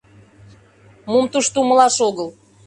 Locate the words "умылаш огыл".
1.63-2.29